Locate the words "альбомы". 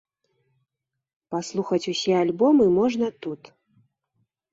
2.21-2.65